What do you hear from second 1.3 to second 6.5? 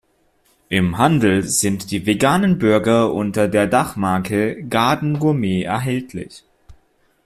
sind die veganen Burger unter der Dachmarke "Garden Gourmet" erhältlich.